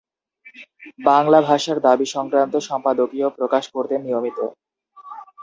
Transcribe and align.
বাংলা 1.05 1.39
ভাষার 1.41 1.77
দাবি 1.85 2.07
সংক্রান্ত 2.15 2.53
সম্পাদকীয় 2.69 3.27
প্রকাশ 3.37 3.63
করতেন 3.75 3.99
নিয়মিত। 4.03 4.37